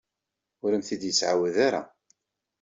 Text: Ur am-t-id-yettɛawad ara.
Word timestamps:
Ur 0.63 0.71
am-t-id-yettɛawad 0.71 1.55
ara. 1.67 1.81